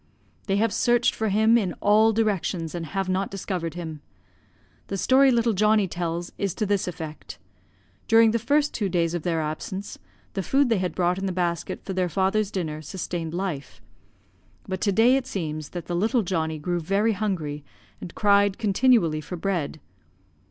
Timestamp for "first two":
8.39-8.89